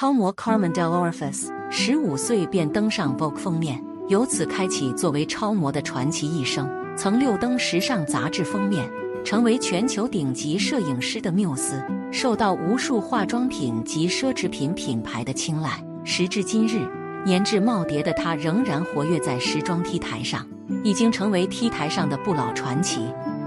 [0.00, 6.70] 超模 Carmen Del Orfis 十五岁便登上 Vogue 封面，由此开启作为超模的传奇一生。
[6.96, 8.88] 曾六登时尚杂志封面，
[9.24, 11.82] 成为全球顶级摄影师的缪斯，
[12.12, 15.84] 受到无数化妆品及奢侈品品牌的青睐。
[16.04, 16.88] 时至今日，
[17.26, 20.46] 年至耄耋的她仍然活跃在时装 T 台上，
[20.84, 23.00] 已经成为 T 台上的不老传奇。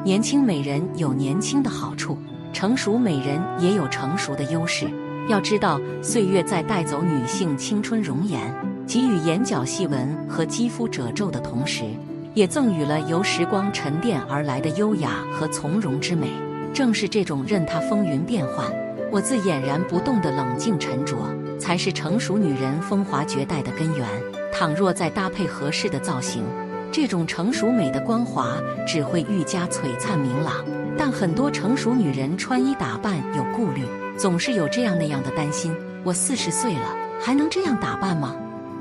[0.04, 2.18] 年轻美人有年轻的好处，
[2.52, 4.90] 成熟美人也有成熟的优势。
[5.28, 8.54] 要知道，岁月在带走女性青春容颜，
[8.88, 11.84] 给予眼角细纹和肌肤褶皱的同时，
[12.34, 16.28] 也赠予了由时光沉淀而来的优雅和从容之美。
[16.74, 18.66] 正是这种任她风云变幻，
[19.12, 21.16] 我自俨然不动的冷静沉着，
[21.60, 24.08] 才是成熟女人风华绝代的根源。
[24.52, 26.44] 倘若再搭配合适的造型，
[26.92, 30.56] 这种成熟美的光华只会愈加璀璨明朗。
[30.98, 33.84] 但很多成熟女人穿衣打扮有顾虑。
[34.22, 35.76] 总是有这样那样的担心。
[36.04, 38.36] 我四十岁了，还能这样打扮吗？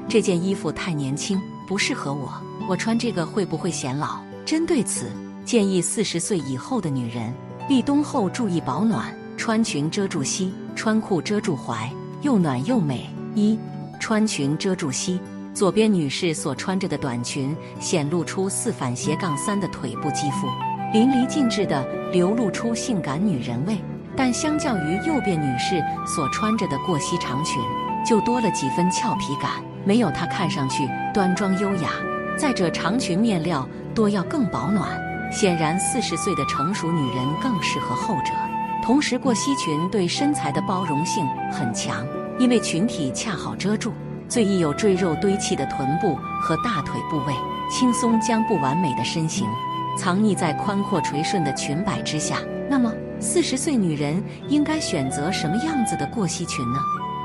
[0.06, 2.30] 这件衣服太年轻，不适合我。
[2.68, 4.20] 我穿这个会不会显老？
[4.44, 5.06] 针对此，
[5.42, 7.32] 建议四十岁以后的女人
[7.70, 11.88] 立冬后注意保暖，穿裙遮住膝，穿裤遮住踝，
[12.20, 13.08] 又暖又美。
[13.34, 13.58] 一
[13.98, 15.18] 穿裙遮住膝，
[15.54, 20.46] 左边女士所穿着的短裙显露出四反斜杠三的腿部肌肤，
[20.92, 23.74] 淋漓尽致地流露出性感女人味。
[24.22, 27.58] 但相较于右边女士所穿着的过膝长裙，
[28.04, 31.88] 就多了几分俏皮感，没有她看上去端庄优雅。
[32.36, 34.90] 再者，长裙面料多要更保暖，
[35.32, 38.32] 显然四十岁的成熟女人更适合后者。
[38.82, 42.06] 同时，过膝裙对身材的包容性很强，
[42.38, 43.90] 因为裙体恰好遮住
[44.28, 47.34] 最易有赘肉堆砌的臀部和大腿部位，
[47.70, 49.48] 轻松将不完美的身形
[49.96, 52.36] 藏匿在宽阔垂顺的裙摆之下。
[52.68, 56.78] 那么，四十岁女人应该选择什么样子的过膝裙呢？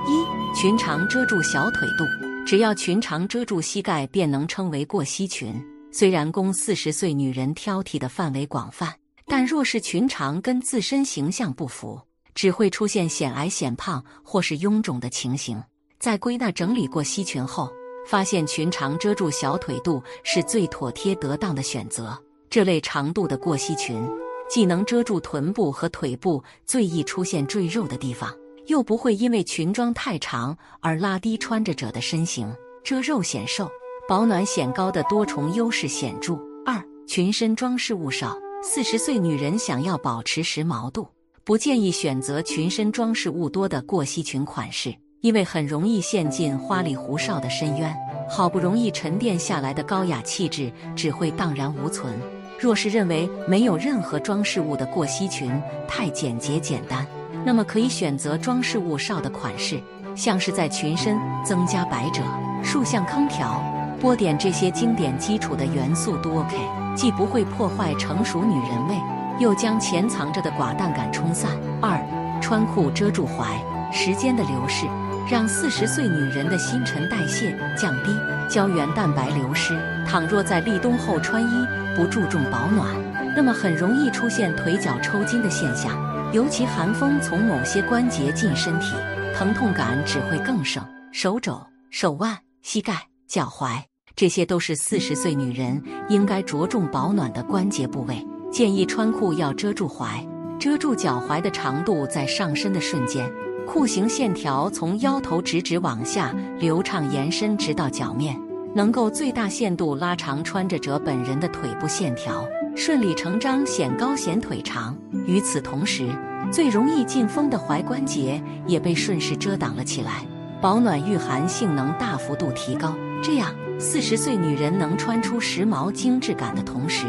[0.06, 2.06] 一裙长遮住小腿肚，
[2.46, 5.56] 只要裙长遮住膝盖，便能称为过膝裙。
[5.94, 8.94] 虽然供四十岁女人挑剔的范围广泛，
[9.26, 12.00] 但若是裙长跟自身形象不符，
[12.34, 15.64] 只会出现显矮显胖或是臃肿的情形。
[15.98, 17.72] 在归纳整理过膝裙后，
[18.06, 22.22] 发现裙长遮住小腿肚是最妥帖得当的选择。
[22.50, 24.06] 这类长度的过膝裙。
[24.50, 28.34] 既能遮住臀部和腿部最易出现赘肉的地方，
[28.68, 33.70] 又不会因为裙装太长而拉低穿着者的身形，遮肉显瘦、
[34.08, 36.38] 保暖显高的多重优势显著。
[36.66, 41.08] 二、裙身装饰物少，四十岁女人想要保持时髦度，
[41.44, 47.96] 不建议选择裙身装饰物多的过膝裙款式，因为很容易陷进花里胡哨的深渊，
[48.30, 52.14] 好不容易沉淀下来的高雅气质只会荡然无存。
[52.58, 55.52] 若是认为没有任何装饰物的过膝裙
[55.88, 57.06] 太简洁简单，
[57.46, 59.80] 那么可以选择装饰物少的款式，
[60.16, 62.22] 像是在裙身增加百褶、
[62.64, 63.62] 竖向坑条、
[64.00, 66.58] 波点这些经典基础的元素都 OK，
[66.96, 68.96] 既不会破坏成熟女人味，
[69.38, 71.52] 又将潜藏着的寡淡感冲散。
[71.82, 72.00] 二，
[72.42, 73.58] 穿裤遮住踝，
[73.92, 74.86] 时间的流逝
[75.30, 78.16] 让四十岁女人的新陈代谢降低，
[78.50, 79.78] 胶原蛋白流失。
[80.08, 81.85] 倘若在立冬后穿衣。
[81.96, 82.94] 不注重保暖，
[83.36, 85.92] 那么很容易出现腿脚抽筋的现象。
[86.34, 88.94] 尤其寒风从某些关节进身体，
[89.34, 90.84] 疼痛感只会更盛。
[91.14, 93.82] 手肘、手腕、膝盖、脚踝，
[94.16, 98.26] 这些都是四十岁女人应该着重保暖的关节部位。
[98.52, 100.28] 建议穿裤要遮住踝，
[100.60, 103.32] 遮住脚踝的长度在上身的瞬间，
[103.66, 108.38] 裤型线条从腰头直直往下流畅延伸，直到脚面。
[108.76, 112.46] 能够最大限度拉长穿着者本人的腿部线条，
[112.76, 114.94] 顺理成章显高显腿长。
[115.26, 116.10] 与此同时，
[116.52, 120.26] 最容易进风的踝关节也被顺势遮挡了起来，
[120.60, 122.94] 保暖御寒性能大幅度提高。
[123.24, 127.06] 这样，四十岁女人能穿出时髦精致感的同时，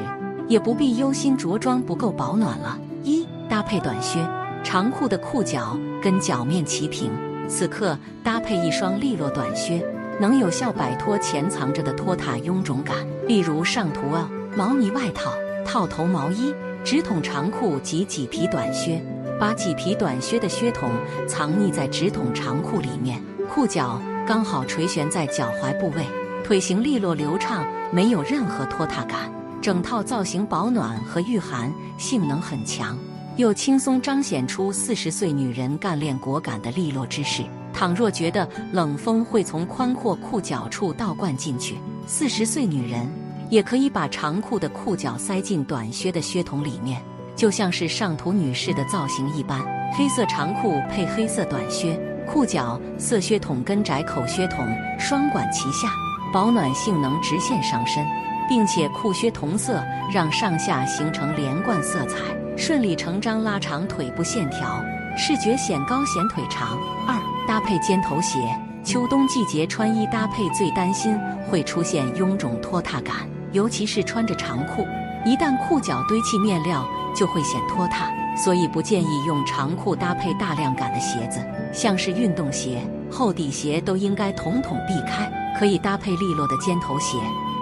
[0.46, 2.78] 也不必忧心着装不够保暖了。
[3.02, 4.24] 一搭配短靴，
[4.62, 7.10] 长裤的裤脚跟脚面齐平，
[7.48, 9.84] 此刻搭配一双利落短靴。
[10.18, 12.96] 能有效摆脱潜藏着的拖沓臃肿感，
[13.26, 15.30] 例如上图啊毛呢外套、
[15.64, 19.02] 套头毛衣、直筒长裤及麂皮短靴，
[19.38, 20.90] 把麂皮短靴的靴筒
[21.26, 23.22] 藏匿在直筒长裤里面，
[23.52, 26.06] 裤脚刚好垂悬在脚踝部位，
[26.42, 29.30] 腿型利落流畅，没有任何拖沓感。
[29.60, 32.96] 整套造型保暖和御寒，性能很强，
[33.36, 37.42] 又轻松彰显出四十岁女人干练果敢的利落之势。
[37.76, 41.76] 倘若觉得冷风会从宽阔裤脚处倒灌进去，
[42.06, 43.06] 四十岁女人
[43.50, 47.02] 也可以把长裤的裤脚塞进短靴的靴筒里面，
[47.36, 49.60] 就像是上图女士的造型一般。
[49.92, 54.66] 黑色长裤配黑色短靴，裤脚色靴筒跟窄口靴筒
[54.98, 55.90] 双管齐下，
[56.32, 58.02] 保暖性能直线上升。
[58.48, 59.82] 并且裤靴同色，
[60.14, 62.20] 让上下形成连贯色彩，
[62.56, 64.80] 顺理成章拉长腿部线条，
[65.16, 66.78] 视觉显高显腿长。
[67.08, 68.38] 二搭配尖头鞋，
[68.84, 71.16] 秋冬季节穿衣搭配最担心
[71.48, 74.86] 会出现臃肿拖沓感，尤其是穿着长裤，
[75.24, 81.40] 一旦裤脚堆砌面料就会显拖沓，所以不建议用长裤搭配大量感的鞋子，
[81.72, 87.16] 像是运动鞋、厚底鞋都应该统统避开，可以搭配利落的尖头鞋。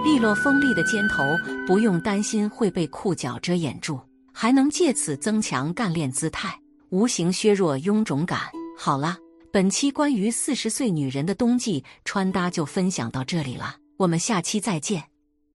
[0.05, 1.23] 利落锋利的尖头，
[1.67, 3.99] 不用担心会被裤脚遮掩住，
[4.33, 6.55] 还能借此增强干练姿态，
[6.91, 8.41] 无形削弱臃肿感。
[8.77, 9.17] 好了，
[9.55, 15.14] 本期关于四十岁女人的冬季穿搭就分享到这里了，我们下期再见。